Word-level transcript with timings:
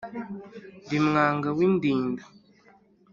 Ndi 0.83 0.97
Mwaga 1.07 1.49
w'Indinda 1.57 2.23